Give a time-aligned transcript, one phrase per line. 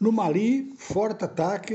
[0.00, 1.74] No Mali, forte ataque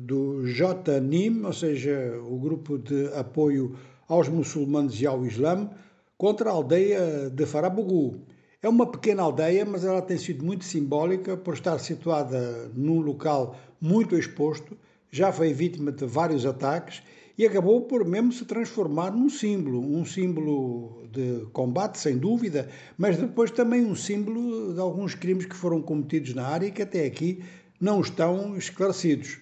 [0.00, 3.76] do JNIM, ou seja, o grupo de apoio
[4.08, 5.70] aos muçulmanos e ao Islã,
[6.18, 8.20] contra a aldeia de Farabugu.
[8.60, 13.56] É uma pequena aldeia, mas ela tem sido muito simbólica por estar situada num local
[13.80, 14.76] muito exposto,
[15.08, 17.00] já foi vítima de vários ataques
[17.36, 23.16] e acabou por mesmo se transformar num símbolo, um símbolo de combate, sem dúvida, mas
[23.16, 27.04] depois também um símbolo de alguns crimes que foram cometidos na área e que até
[27.04, 27.42] aqui
[27.80, 29.38] não estão esclarecidos.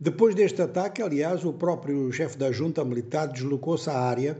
[0.00, 4.38] Depois deste ataque, aliás, o próprio chefe da junta militar deslocou-se à área.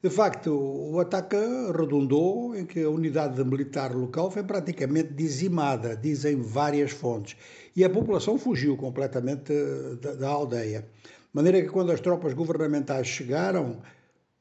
[0.00, 1.36] De facto, o ataque
[1.76, 7.36] redundou em que a unidade militar local foi praticamente dizimada, dizem várias fontes,
[7.76, 9.52] e a população fugiu completamente
[10.00, 10.86] da, da aldeia.
[11.32, 13.80] Maneira que quando as tropas governamentais chegaram,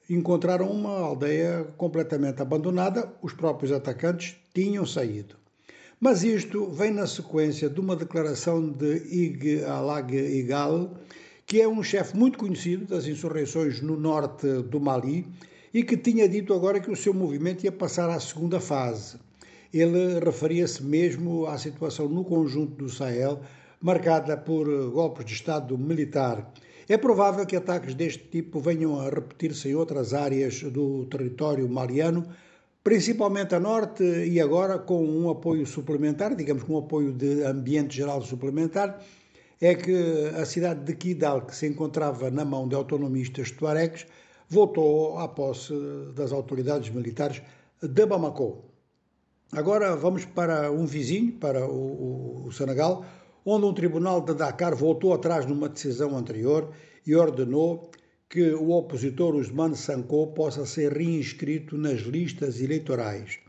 [0.10, 5.36] encontraram uma aldeia completamente abandonada, os próprios atacantes tinham saído.
[6.00, 10.96] Mas isto vem na sequência de uma declaração de Ig Alag Igal,
[11.46, 15.28] que é um chefe muito conhecido das insurreições no norte do Mali
[15.72, 19.20] e que tinha dito agora que o seu movimento ia passar à segunda fase.
[19.72, 23.42] Ele referia-se mesmo à situação no conjunto do Sahel,
[23.80, 26.52] marcada por golpes de Estado militar
[26.90, 32.28] é provável que ataques deste tipo venham a repetir-se em outras áreas do território maliano,
[32.84, 37.96] principalmente a norte e agora com um apoio suplementar, digamos com um apoio de ambiente
[37.96, 39.00] geral suplementar,
[39.62, 44.08] é que a cidade de Kidal, que se encontrava na mão de autonomistas tuaregs,
[44.50, 45.74] voltou à posse
[46.16, 47.44] das autoridades militares
[47.84, 48.64] de Bamako.
[49.52, 53.06] Agora vamos para um vizinho, para o, o, o Senegal,
[53.46, 56.72] onde um tribunal de Dakar voltou atrás numa decisão anterior
[57.06, 57.90] e ordenou
[58.30, 63.40] que o opositor Usman Sanko possa ser reinscrito nas listas eleitorais.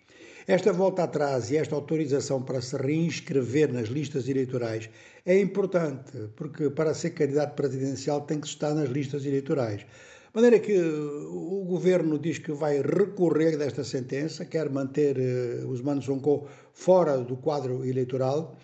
[0.46, 4.88] Esta volta atrás e esta autorização para se reinscrever nas listas eleitorais
[5.24, 9.82] é importante, porque para ser candidato presidencial tem que estar nas listas eleitorais.
[9.82, 16.00] De maneira que o governo diz que vai recorrer desta sentença, quer manter uh, Usman
[16.00, 18.56] Sonko fora do quadro eleitoral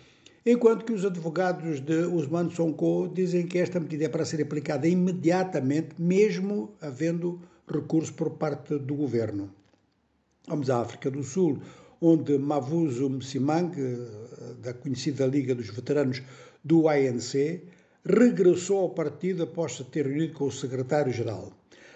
[0.49, 4.87] enquanto que os advogados de Usman Sonko dizem que esta medida é para ser aplicada
[4.87, 9.53] imediatamente, mesmo havendo recurso por parte do governo.
[10.47, 11.59] Vamos à África do Sul,
[11.99, 13.73] onde Mavuso Msimang,
[14.61, 16.23] da conhecida Liga dos Veteranos
[16.63, 17.63] do ANC,
[18.05, 21.51] regressou ao partido após se ter reunido com o secretário-geral.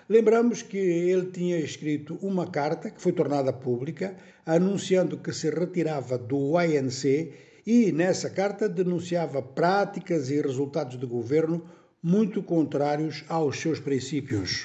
[0.09, 6.17] Lembramos que ele tinha escrito uma carta, que foi tornada pública, anunciando que se retirava
[6.17, 7.31] do ANC
[7.65, 11.63] e, nessa carta, denunciava práticas e resultados de governo
[12.01, 14.59] muito contrários aos seus princípios.